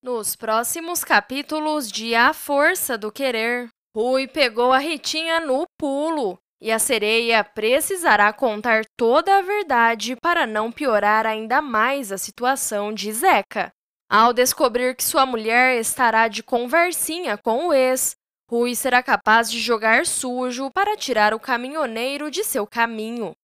[0.00, 6.70] Nos próximos capítulos de A Força do Querer, Rui pegou a Ritinha no pulo e
[6.70, 13.12] a sereia precisará contar toda a verdade para não piorar ainda mais a situação de
[13.12, 13.72] Zeca.
[14.08, 18.14] Ao descobrir que sua mulher estará de conversinha com o ex,
[18.48, 23.34] Rui será capaz de jogar sujo para tirar o caminhoneiro de seu caminho.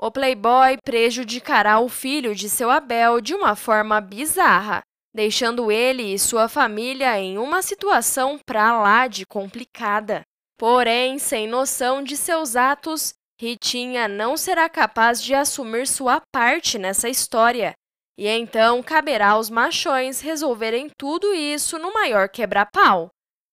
[0.00, 4.82] O playboy prejudicará o filho de seu Abel de uma forma bizarra,
[5.16, 10.20] deixando ele e sua família em uma situação pra lá de complicada.
[10.58, 17.08] Porém, sem noção de seus atos, Ritinha não será capaz de assumir sua parte nessa
[17.08, 17.72] história.
[18.18, 23.08] E então caberá aos machões resolverem tudo isso no maior quebra-pau.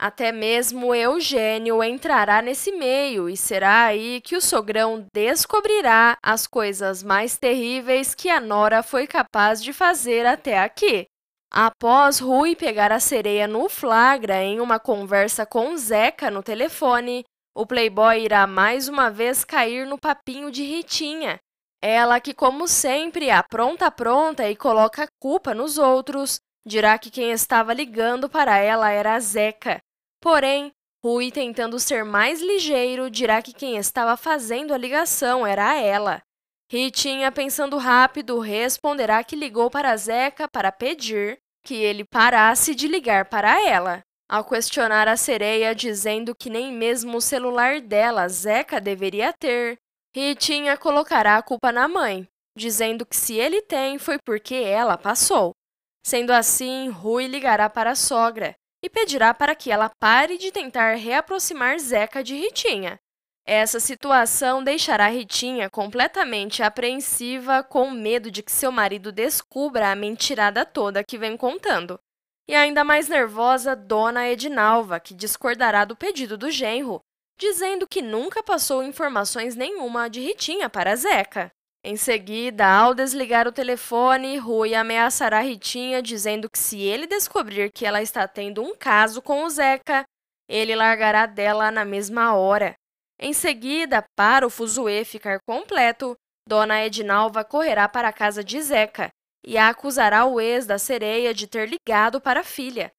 [0.00, 7.02] Até mesmo Eugênio entrará nesse meio e será aí que o sogrão descobrirá as coisas
[7.02, 11.08] mais terríveis que a Nora foi capaz de fazer até aqui.
[11.50, 17.24] Após Rui pegar a sereia no flagra em uma conversa com Zeca no telefone,
[17.56, 21.40] o playboy irá mais uma vez cair no papinho de Ritinha.
[21.82, 27.30] Ela que, como sempre, apronta pronta e coloca a culpa nos outros, dirá que quem
[27.30, 29.80] estava ligando para ela era Zeca.
[30.20, 30.70] Porém,
[31.02, 36.20] Rui, tentando ser mais ligeiro, dirá que quem estava fazendo a ligação era ela.
[36.70, 43.26] Ritinha, pensando rápido, responderá que ligou para Zeca para pedir que ele parasse de ligar
[43.26, 44.02] para ela.
[44.30, 49.78] Ao questionar a sereia, dizendo que nem mesmo o celular dela Zeca deveria ter,
[50.14, 55.52] Ritinha colocará a culpa na mãe, dizendo que se ele tem foi porque ela passou.
[56.04, 60.94] Sendo assim, Rui ligará para a sogra e pedirá para que ela pare de tentar
[60.94, 62.98] reaproximar Zeca de Ritinha,
[63.50, 70.66] essa situação deixará Ritinha completamente apreensiva, com medo de que seu marido descubra a mentirada
[70.66, 71.98] toda que vem contando.
[72.46, 77.00] E ainda mais nervosa, Dona Edinalva, que discordará do pedido do genro,
[77.40, 81.50] dizendo que nunca passou informações nenhuma de Ritinha para Zeca.
[81.82, 87.86] Em seguida, ao desligar o telefone, Rui ameaçará Ritinha, dizendo que se ele descobrir que
[87.86, 90.04] ela está tendo um caso com o Zeca,
[90.46, 92.76] ele largará dela na mesma hora.
[93.18, 99.10] Em seguida, para o fuzuê ficar completo, Dona Edinalva correrá para a casa de Zeca
[99.44, 102.92] e acusará o ex da sereia de ter ligado para a filha.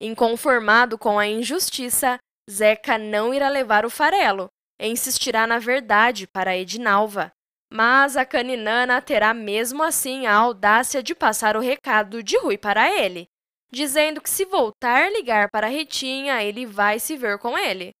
[0.00, 2.18] Inconformado com a injustiça,
[2.50, 4.48] Zeca não irá levar o farelo
[4.80, 7.30] e insistirá na verdade para Edinalva.
[7.72, 12.90] Mas a caninana terá mesmo assim a audácia de passar o recado de Rui para
[12.90, 13.28] ele,
[13.70, 17.92] dizendo que se voltar a ligar para Ritinha, ele vai se ver com ele.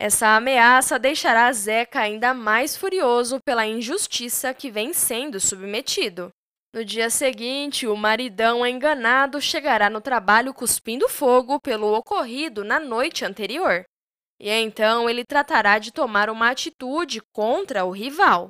[0.00, 6.30] Essa ameaça deixará Zeca ainda mais furioso pela injustiça que vem sendo submetido.
[6.72, 13.24] No dia seguinte, o maridão enganado chegará no trabalho cuspindo fogo pelo ocorrido na noite
[13.24, 13.84] anterior.
[14.40, 18.48] E então ele tratará de tomar uma atitude contra o rival.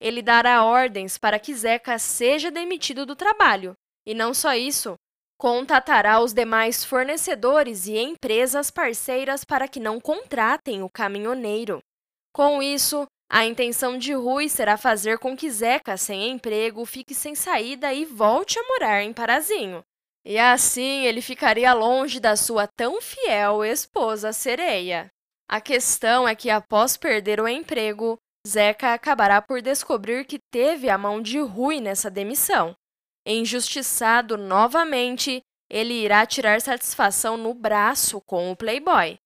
[0.00, 3.74] Ele dará ordens para que Zeca seja demitido do trabalho.
[4.06, 4.94] E não só isso,
[5.38, 11.82] Contatará os demais fornecedores e empresas parceiras para que não contratem o caminhoneiro.
[12.32, 17.34] Com isso, a intenção de Rui será fazer com que Zeca, sem emprego, fique sem
[17.34, 19.82] saída e volte a morar em Parazinho.
[20.24, 25.10] E assim ele ficaria longe da sua tão fiel esposa sereia.
[25.48, 30.96] A questão é que, após perder o emprego, Zeca acabará por descobrir que teve a
[30.96, 32.74] mão de Rui nessa demissão.
[33.28, 39.18] Injustiçado novamente, ele irá tirar satisfação no braço com o playboy.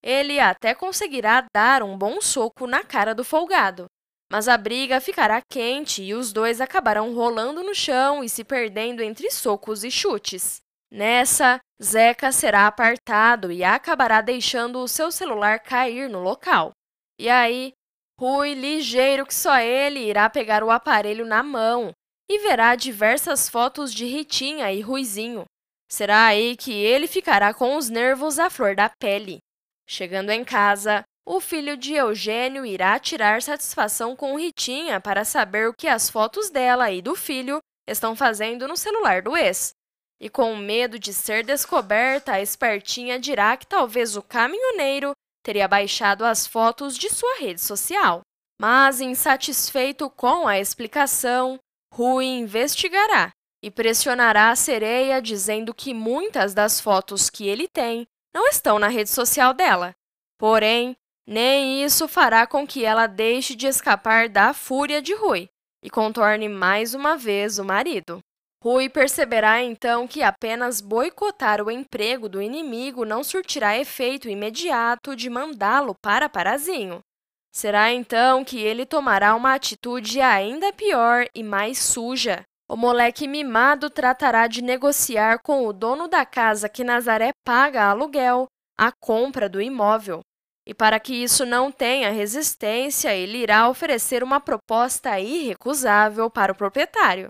[0.00, 3.86] Ele até conseguirá dar um bom soco na cara do folgado,
[4.30, 9.02] mas a briga ficará quente e os dois acabarão rolando no chão e se perdendo
[9.02, 10.60] entre socos e chutes.
[10.88, 16.70] Nessa, Zeca será apartado e acabará deixando o seu celular cair no local.
[17.18, 17.72] E aí,
[18.20, 21.92] Rui, ligeiro que só ele, irá pegar o aparelho na mão
[22.30, 25.44] e verá diversas fotos de Ritinha e Ruizinho.
[25.90, 29.38] Será aí que ele ficará com os nervos à flor da pele.
[29.88, 35.74] Chegando em casa, o filho de Eugênio irá tirar satisfação com Ritinha para saber o
[35.74, 39.72] que as fotos dela e do filho estão fazendo no celular do ex.
[40.20, 45.12] E com medo de ser descoberta, a espertinha dirá que talvez o caminhoneiro
[45.42, 48.20] teria baixado as fotos de sua rede social.
[48.60, 51.58] Mas, insatisfeito com a explicação,
[51.98, 58.46] Rui investigará e pressionará a sereia dizendo que muitas das fotos que ele tem não
[58.46, 59.92] estão na rede social dela.
[60.38, 60.96] Porém,
[61.26, 65.48] nem isso fará com que ela deixe de escapar da fúria de Rui
[65.82, 68.20] e contorne mais uma vez o marido.
[68.62, 75.28] Rui perceberá então que apenas boicotar o emprego do inimigo não surtirá efeito imediato de
[75.28, 77.02] mandá-lo para Parazinho.
[77.58, 82.44] Será então que ele tomará uma atitude ainda pior e mais suja.
[82.70, 88.46] O moleque mimado tratará de negociar com o dono da casa que Nazaré paga aluguel
[88.78, 90.20] a compra do imóvel.
[90.64, 96.56] E para que isso não tenha resistência, ele irá oferecer uma proposta irrecusável para o
[96.56, 97.28] proprietário.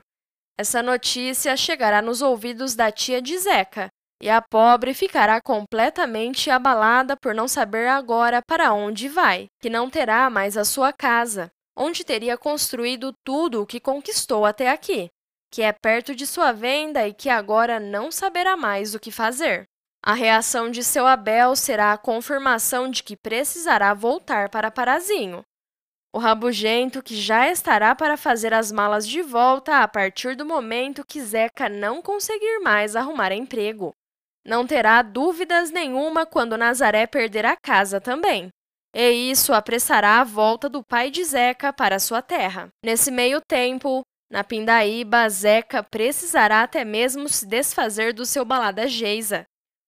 [0.59, 3.89] Essa notícia chegará nos ouvidos da tia de Zeca,
[4.21, 9.89] e a pobre ficará completamente abalada por não saber agora para onde vai, que não
[9.89, 15.09] terá mais a sua casa, onde teria construído tudo o que conquistou até aqui,
[15.51, 19.65] que é perto de sua venda e que agora não saberá mais o que fazer.
[20.05, 25.43] A reação de seu Abel será a confirmação de que precisará voltar para Parazinho.
[26.15, 31.05] O rabugento que já estará para fazer as malas de volta a partir do momento
[31.07, 33.93] que Zeca não conseguir mais arrumar emprego.
[34.49, 38.49] Não terá dúvidas nenhuma quando Nazaré perder a casa também.
[38.97, 42.71] E isso apressará a volta do pai de Zeca para sua terra.
[42.83, 44.01] Nesse meio tempo,
[44.33, 49.45] na Pindaíba, Zeca precisará até mesmo se desfazer do seu balada Geisa,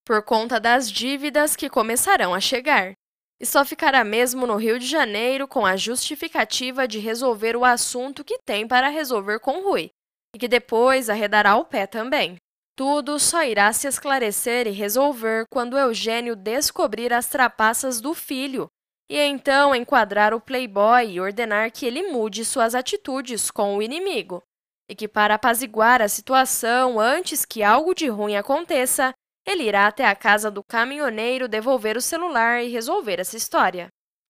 [0.07, 2.93] por conta das dívidas que começarão a chegar.
[3.41, 8.23] E só ficará mesmo no Rio de Janeiro com a justificativa de resolver o assunto
[8.23, 9.89] que tem para resolver com Rui,
[10.37, 12.37] e que depois arredará o pé também.
[12.81, 18.69] Tudo só irá se esclarecer e resolver quando Eugênio descobrir as trapaças do filho
[19.07, 24.43] e então enquadrar o playboy e ordenar que ele mude suas atitudes com o inimigo,
[24.89, 29.13] e que para apaziguar a situação antes que algo de ruim aconteça,
[29.47, 33.89] ele irá até a casa do caminhoneiro devolver o celular e resolver essa história.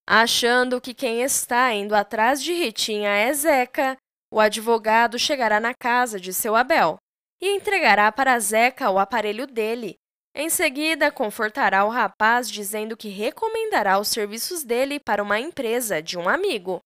[0.08, 3.96] Achando que quem está indo atrás de Ritinha é Zeca,
[4.28, 6.98] o advogado chegará na casa de seu Abel
[7.40, 9.96] e entregará para Zeca o aparelho dele.
[10.34, 16.16] Em seguida, confortará o rapaz dizendo que recomendará os serviços dele para uma empresa de
[16.16, 16.80] um amigo.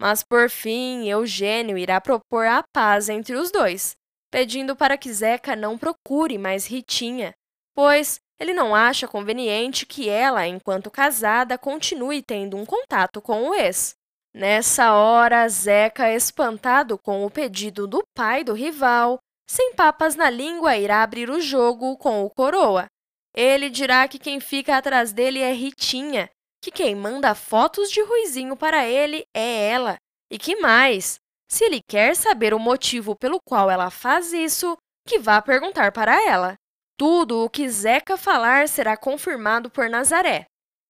[0.00, 3.96] Mas, por fim, Eugênio irá propor a paz entre os dois,
[4.30, 7.34] pedindo para que Zeca não procure mais Ritinha,
[7.74, 13.54] pois ele não acha conveniente que ela, enquanto casada, continue tendo um contato com o
[13.54, 13.94] ex.
[14.32, 19.18] Nessa hora, Zeca, espantado com o pedido do pai do rival,
[19.50, 22.86] sem papas na língua, irá abrir o jogo com o coroa.
[23.34, 26.30] Ele dirá que quem fica atrás dele é Ritinha,
[26.62, 29.96] que quem manda fotos de Ruizinho para ele é ela.
[30.30, 31.18] E que mais?
[31.50, 36.14] Se ele quer saber o motivo pelo qual ela faz isso, que vá perguntar para
[36.30, 36.54] ela.
[36.96, 40.44] Tudo o que Zeca falar será confirmado por Nazaré.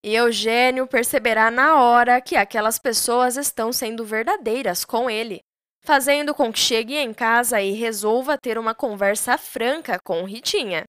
[0.05, 5.41] E Eugênio perceberá na hora que aquelas pessoas estão sendo verdadeiras com ele
[5.83, 10.85] fazendo com que chegue em casa e resolva ter uma conversa franca com Ritinha.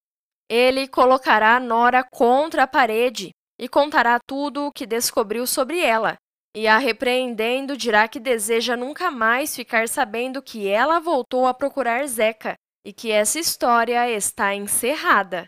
[0.48, 6.16] Ele colocará Nora contra a parede e contará tudo o que descobriu sobre ela,
[6.54, 12.06] e a repreendendo dirá que deseja nunca mais ficar sabendo que ela voltou a procurar
[12.06, 12.54] Zeca
[12.84, 15.46] e que essa história está encerrada.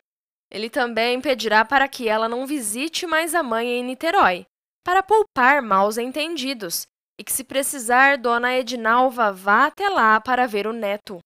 [0.50, 4.46] Ele também pedirá para que ela não visite mais a mãe em Niterói,
[4.84, 6.86] para poupar maus entendidos,
[7.18, 11.18] e que, se precisar, Dona Edinalva vá até lá para ver o neto.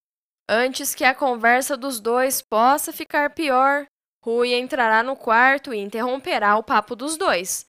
[0.47, 3.85] Antes que a conversa dos dois possa ficar pior,
[4.23, 7.65] Rui entrará no quarto e interromperá o papo dos dois.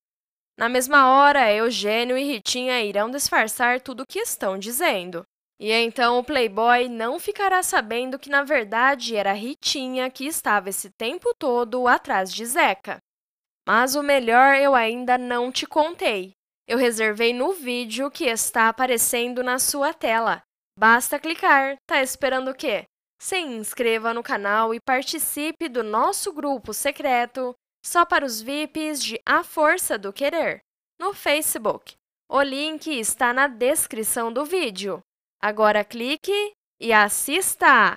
[0.59, 5.23] Na mesma hora, Eugênio e Ritinha irão disfarçar tudo o que estão dizendo.
[5.59, 10.91] E então o playboy não ficará sabendo que na verdade era Ritinha que estava esse
[10.99, 12.99] tempo todo atrás de Zeca.
[13.69, 16.33] Mas o melhor eu ainda não te contei
[16.71, 20.41] eu reservei no vídeo que está aparecendo na sua tela.
[20.79, 21.75] Basta clicar.
[21.85, 22.85] Tá esperando o quê?
[23.21, 29.21] Se inscreva no canal e participe do nosso grupo secreto só para os VIPs de
[29.27, 30.61] A Força do Querer,
[30.97, 31.97] no Facebook.
[32.31, 35.01] O link está na descrição do vídeo.
[35.43, 37.97] Agora clique e assista!